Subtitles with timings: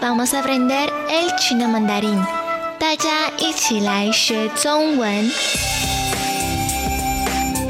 [0.00, 2.20] vamos a aprender el chino mandarín.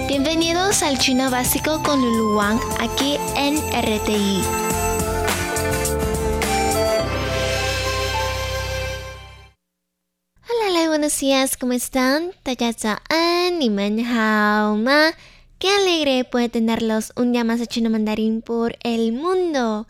[0.06, 4.42] Bienvenidos al chino básico con Lulu Wang aquí en RTI.
[10.48, 12.32] Hola, hola, buenos días, ¿cómo están?
[15.58, 19.86] Qué alegre puede tenerlos un día más de chino mandarín por el mundo.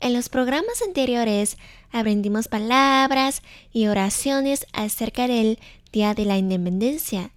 [0.00, 1.56] En los programas anteriores
[1.90, 3.42] aprendimos palabras
[3.72, 5.58] y oraciones acerca del
[5.92, 7.30] Día de la Independencia.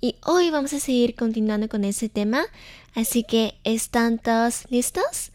[0.00, 2.46] Y hoy vamos a seguir continuando con ese tema,
[2.94, 5.32] así que ¿están todos listos?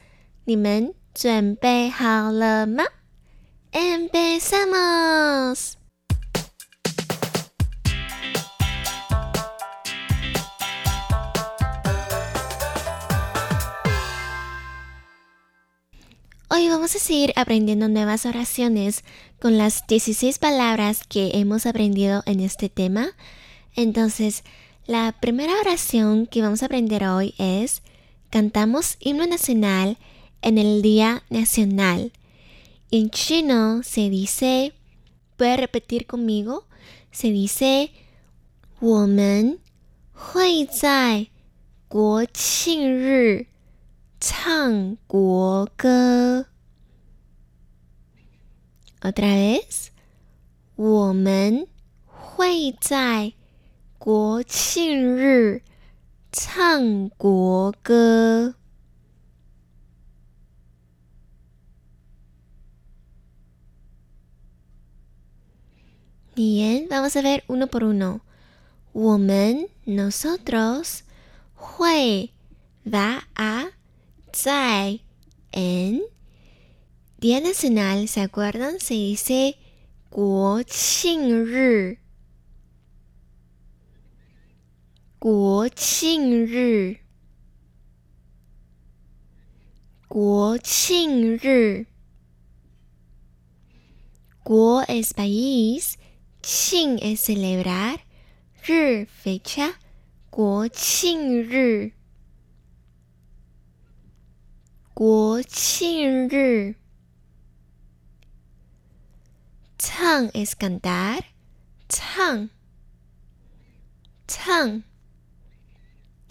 [3.71, 5.77] ¡Empezamos!
[16.52, 19.04] Hoy vamos a seguir aprendiendo nuevas oraciones
[19.40, 23.10] con las 16 palabras que hemos aprendido en este tema.
[23.76, 24.44] Entonces,
[24.86, 27.82] la primera oración que vamos a aprender hoy es
[28.30, 29.98] cantamos himno nacional
[30.42, 32.12] en el Día Nacional.
[32.90, 34.72] En chino se dice,
[35.36, 36.66] puede repetir conmigo,
[37.10, 37.90] se dice
[38.80, 39.58] 我们
[40.12, 41.26] 会在
[41.88, 43.48] 国庆日
[44.22, 46.46] 唱国歌。
[49.00, 49.88] Otra vez，
[50.74, 51.66] 我们
[52.04, 53.32] 会在
[53.98, 55.62] 国庆日
[56.32, 58.54] 唱国歌。
[66.34, 68.20] Bien, vamos a ver uno por uno.
[68.92, 71.00] 我们 nosotros
[71.54, 72.30] 会
[72.84, 73.72] va a
[74.32, 75.00] 在
[75.52, 76.02] en
[77.20, 78.78] Día Nacional, ¿se acuerdan?
[78.80, 79.56] Se dice
[80.10, 81.98] 国庆日。
[85.18, 86.98] 国庆日，
[90.06, 91.86] 国庆日。
[94.44, 95.98] 国 es país,
[96.40, 97.98] 庆 es celebrar,
[98.62, 99.74] 日 fecha,
[100.30, 101.92] 国庆日。
[104.93, 106.75] 国庆日，
[109.79, 111.23] 唱 es cantar，
[111.89, 112.51] 唱，
[114.27, 114.83] 唱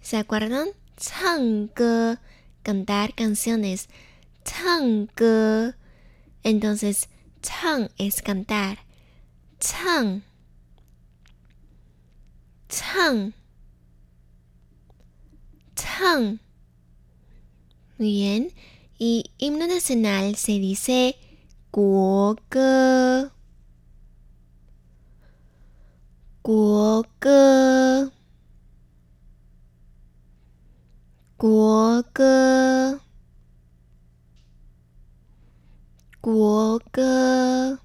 [0.01, 0.69] ，¿se acuerdan？
[0.97, 2.19] 唱歌
[2.63, 3.89] ，cantar canciones，
[4.45, 5.75] 唱歌
[6.45, 7.09] ，entonces
[7.43, 8.79] 唱 es cantar，
[9.59, 10.23] 唱，
[12.69, 13.33] 唱，
[15.75, 16.39] 唱。
[18.03, 18.53] Muy bien.
[18.99, 21.15] Y himno nacional se dice
[21.71, 23.31] Guoge.
[26.43, 28.11] Guoge.
[31.39, 32.99] Guoge.
[36.23, 37.79] Guoge.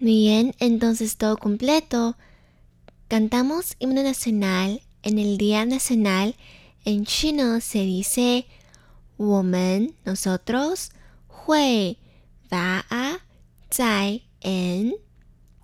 [0.00, 2.14] Muy bien, entonces todo completo.
[3.08, 6.34] Cantamos himno nacional en el Día Nacional
[6.84, 8.44] en chino se dice
[9.16, 10.90] 我们 nosotros
[11.26, 11.96] 会
[12.50, 13.20] va a
[13.70, 14.92] 在 en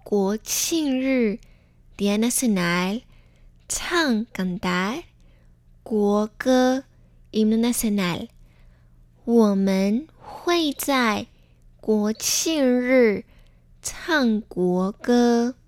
[0.03, 1.39] 国庆日
[1.97, 3.03] Día Nacional
[3.69, 5.05] 唱 cantar
[5.83, 6.85] 国歌
[7.33, 8.29] himno nacional
[9.25, 11.27] 我们会在
[11.81, 13.25] 国庆日
[13.83, 15.60] 唱国歌。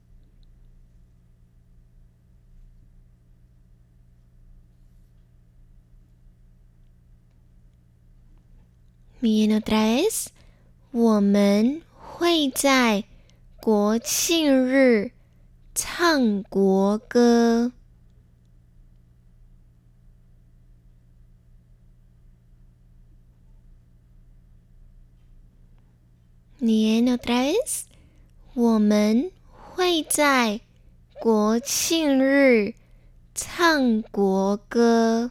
[9.23, 10.27] Bien otra vez，
[10.91, 13.05] 我们会在
[13.61, 15.13] 国庆日
[15.77, 17.71] 唱国歌。
[26.59, 27.83] Bien otra vez，
[28.55, 30.61] 我们会在
[31.21, 32.75] 国庆日
[33.37, 35.31] 唱国歌。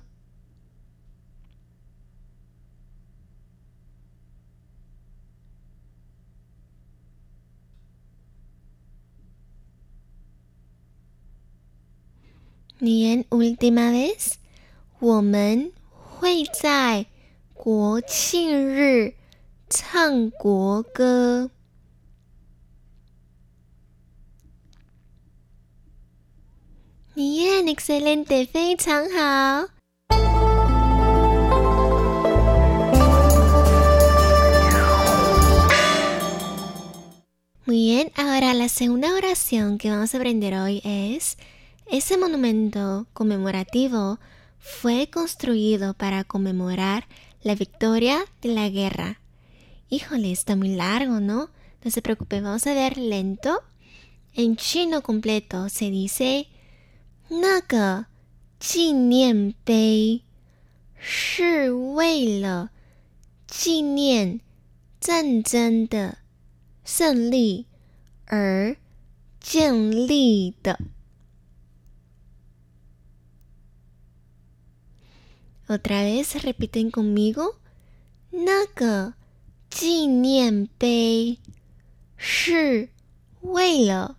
[12.84, 14.40] Bien, última vez.
[14.98, 17.06] 我们会在
[17.54, 19.14] 国庆日
[19.70, 21.52] 唱国歌。
[27.14, 29.68] Bien, excelente, 非常好。
[37.68, 41.38] Muy bien, ahora la segunda oración que vamos a aprender hoy es
[41.92, 44.18] ese monumento conmemorativo
[44.60, 47.06] fue construido para conmemorar
[47.44, 49.20] la victoria de la guerra.
[49.90, 51.50] Híjole, está muy largo, ¿no?
[51.84, 53.62] No se preocupe, vamos a ver lento.
[54.34, 56.48] En chino completo se dice
[57.30, 58.08] Naga
[58.62, 60.24] Jinian Bei
[60.98, 62.70] Shi Wei Le
[63.52, 64.42] Jinian
[65.06, 66.14] De
[66.86, 67.68] Sen Li
[68.28, 68.80] Er
[69.42, 70.78] Jian Li De
[75.72, 77.58] Otra vez repiten conmigo.
[78.30, 79.16] Naga,
[79.70, 81.40] Jinian Bei.
[82.18, 82.90] Shi,
[83.42, 84.18] Weila.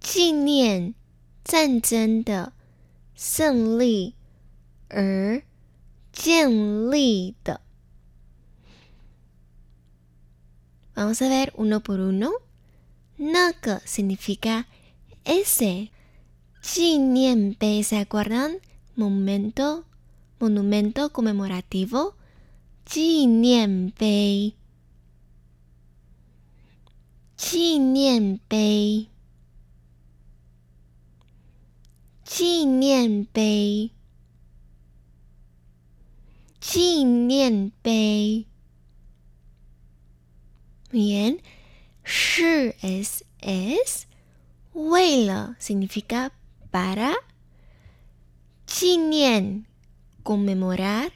[0.00, 0.96] Jinian,
[1.48, 2.50] Zanzen de.
[3.14, 4.16] Sen Li.
[4.90, 5.44] Er,
[6.12, 7.58] Jian Li de.
[10.96, 12.32] Vamos a ver uno por uno.
[13.18, 14.66] Naga significa
[15.24, 15.92] ese.
[16.60, 18.58] Jinian Bei, ¿se acuerdan?
[18.96, 19.86] Momento
[20.42, 22.16] monumento conmemorativo,
[22.84, 24.56] Jinianbei.
[27.38, 29.08] Jinianbei.
[32.26, 33.92] Jinianbei.
[36.60, 38.46] Jinianbei.
[40.90, 41.40] Bien,
[42.04, 44.08] shi es es.
[44.74, 46.32] Weilo significa
[46.72, 47.14] para.
[48.72, 49.66] 纪念
[50.23, 51.11] conmemorar,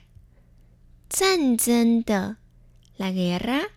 [1.10, 2.38] 战争的
[2.98, 3.70] la guerra,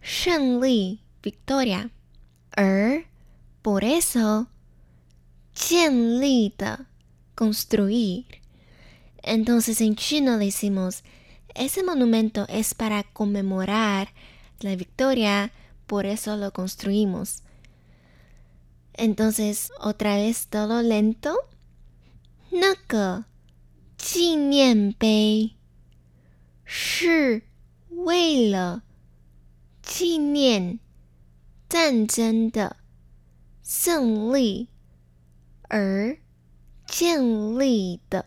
[0.00, 1.90] 胜利 victoria,
[2.50, 3.04] 而
[3.62, 4.46] por eso
[5.54, 6.86] 建立的
[7.34, 8.24] construir.
[9.22, 11.02] Entonces en chino decimos,
[11.54, 14.08] ese monumento es para conmemorar
[14.60, 15.52] la victoria,
[15.86, 17.42] por eso lo construimos.
[18.94, 21.36] Entonces, otra vez todo lento.
[22.50, 23.24] 那个
[24.03, 25.51] 纪念碑
[26.65, 27.43] 是
[27.89, 28.81] 为了
[29.83, 30.79] 纪念
[31.69, 32.77] 战争的
[33.61, 34.67] 胜利
[35.69, 36.17] 而
[36.87, 38.25] 建立的。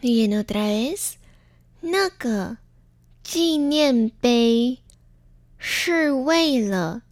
[0.00, 1.16] Bien, otra vez.
[1.80, 2.58] 那个
[3.22, 4.78] 纪念碑
[5.56, 7.02] 是为了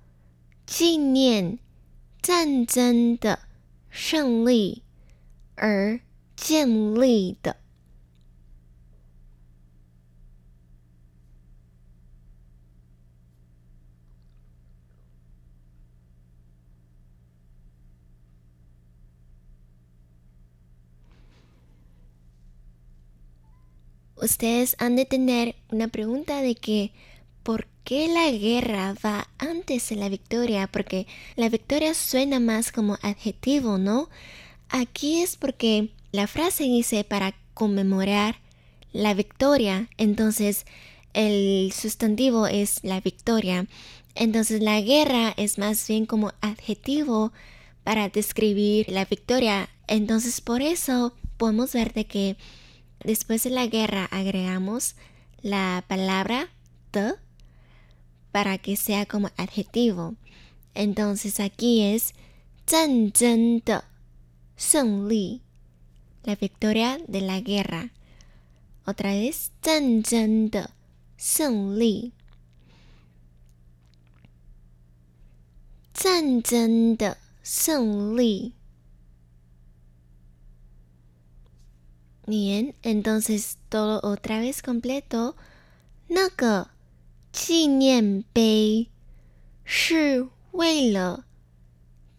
[0.66, 1.58] 纪念
[2.20, 3.38] 战争的
[3.88, 4.82] 胜利
[5.54, 6.00] 而
[6.36, 7.63] 建立的。
[24.24, 26.92] Ustedes han de tener una pregunta de que
[27.42, 30.66] ¿por qué la guerra va antes de la victoria?
[30.66, 31.06] Porque
[31.36, 34.08] la victoria suena más como adjetivo, ¿no?
[34.70, 38.40] Aquí es porque la frase dice para conmemorar
[38.92, 40.66] la victoria, entonces
[41.12, 43.66] el sustantivo es la victoria.
[44.14, 47.32] Entonces la guerra es más bien como adjetivo
[47.82, 49.68] para describir la victoria.
[49.86, 52.36] Entonces por eso podemos ver de que
[53.03, 54.95] Después de la guerra agregamos
[55.41, 56.49] la palabra
[56.91, 57.13] the
[58.31, 60.15] para que sea como adjetivo.
[60.73, 62.13] Entonces aquí es
[62.65, 63.85] 战争的
[64.55, 65.41] 胜利,
[66.23, 67.91] la victoria de la guerra.
[68.85, 70.71] Otra vez 战争的
[71.17, 72.11] 胜利，
[75.93, 78.53] 战争的胜利。
[82.26, 85.34] Bien, entonces todo otra vez completo.
[86.08, 86.70] 那个
[87.32, 88.88] 纪念碑
[89.64, 91.24] 是为了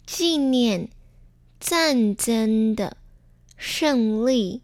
[0.06, 0.88] 纪念
[1.58, 2.96] 战争的
[3.56, 4.62] 胜利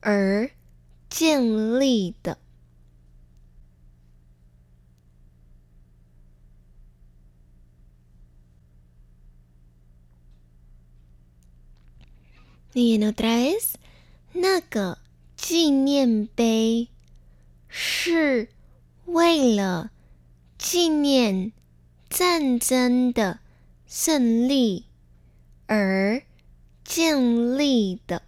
[0.00, 0.50] 而
[1.10, 2.38] 建立的。
[12.74, 13.74] Bien, otra vez.
[14.36, 14.98] 那个
[15.36, 16.88] 纪念碑
[17.68, 18.48] 是
[19.04, 19.92] 为了
[20.58, 21.52] 纪念
[22.10, 23.38] 战争的
[23.86, 24.86] 胜利
[25.66, 26.20] 而
[26.82, 28.22] 建立的。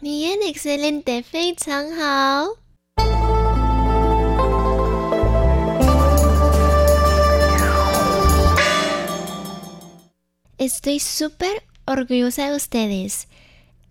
[0.00, 2.63] 你演的 excellent 非常好。
[10.63, 13.29] Estoy súper orgullosa de ustedes.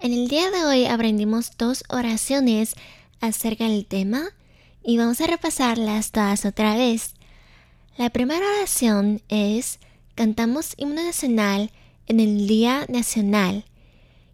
[0.00, 2.74] En el día de hoy aprendimos dos oraciones
[3.20, 4.34] acerca del tema
[4.84, 7.14] y vamos a repasarlas todas otra vez.
[7.96, 9.78] La primera oración es
[10.14, 11.70] cantamos himno nacional
[12.06, 13.64] en el Día Nacional.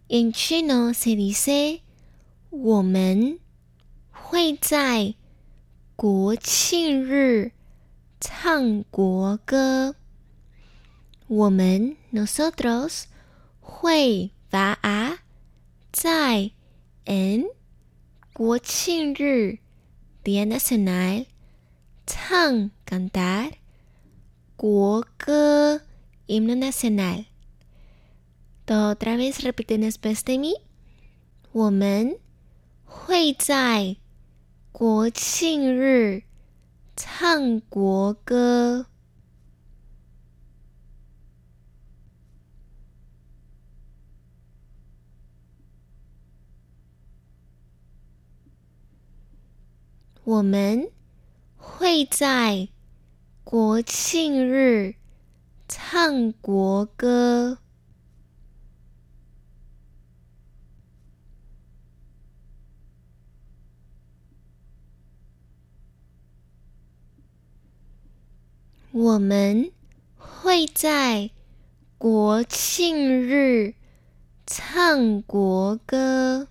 [0.09, 1.83] En chino se dice
[2.49, 3.39] 我们
[4.11, 5.15] 会在
[5.95, 7.53] 国庆日
[8.19, 9.95] 唱国歌。
[11.29, 13.05] 我们 nosotros
[13.61, 15.19] 会 va a
[15.91, 16.51] 在
[17.05, 17.45] en
[18.33, 19.59] 国庆日
[20.23, 21.25] Día Nacional
[22.05, 23.53] 唱 cantar
[24.55, 25.81] 国歌
[26.27, 27.27] himno nacional.
[28.65, 30.55] Todo otra vez repiten después de mí.
[31.51, 32.17] 我们
[32.83, 33.97] 会在
[34.71, 36.23] 国庆日
[36.95, 38.87] 唱国歌。
[50.30, 50.88] 我们
[51.56, 52.68] 会在
[53.42, 54.94] 国庆日
[55.66, 57.58] 唱国歌。
[68.92, 69.72] 我们
[70.16, 71.32] 会在
[71.98, 73.74] 国庆日
[74.46, 76.46] 唱国歌。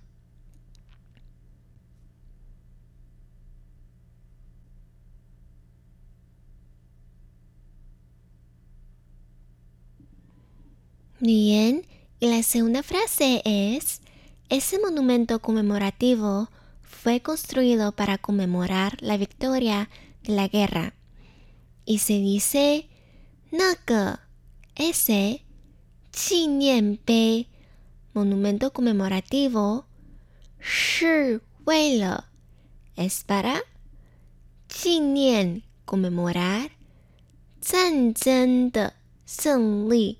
[11.22, 11.86] Bien,
[12.18, 14.00] y la segunda frase es,
[14.48, 16.48] ese monumento conmemorativo
[16.80, 19.90] fue construido para conmemorar la victoria
[20.22, 20.94] de la guerra.
[21.84, 22.88] Y se dice,
[23.52, 24.26] Naga,
[24.76, 25.44] ese,
[28.14, 29.84] monumento conmemorativo,
[30.58, 31.38] Shi
[32.96, 33.60] es para,
[34.68, 36.70] Qinien, conmemorar,
[37.62, 38.94] Zan de,
[39.90, 40.19] Li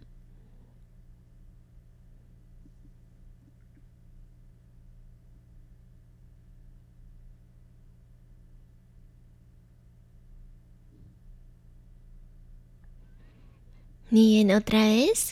[14.11, 15.31] 念 otra vez，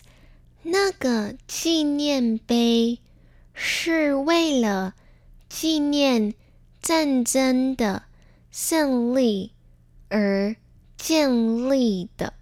[0.63, 2.99] 那个纪念碑
[3.53, 4.95] 是为了
[5.47, 6.33] 纪念
[6.81, 8.03] 战争的
[8.49, 9.51] 胜利
[10.07, 10.55] 而
[10.97, 12.33] 建立的。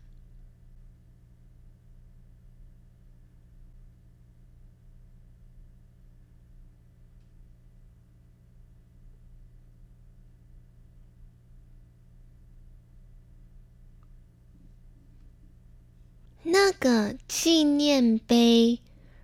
[16.50, 18.80] 那个纪念碑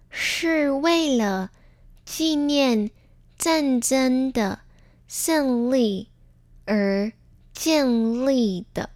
[0.09, 1.51] 是为了
[2.03, 2.91] 纪念
[3.37, 4.59] 战争的
[5.07, 6.09] 胜利
[6.65, 7.13] 而
[7.53, 8.89] 建立的。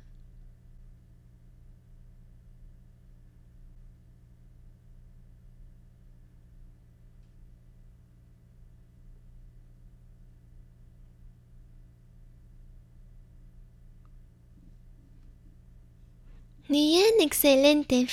[16.67, 18.07] Bien, excelente,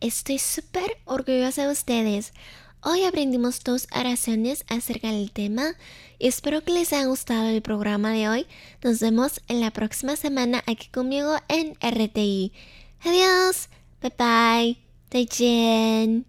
[0.00, 2.32] Estoy súper orgullosa de ustedes.
[2.82, 5.74] Hoy aprendimos dos oraciones acerca del tema
[6.18, 8.46] y espero que les haya gustado el programa de hoy.
[8.82, 12.52] Nos vemos en la próxima semana aquí conmigo en RTI.
[13.04, 13.68] Adiós,
[14.00, 16.24] bye bye, 再见。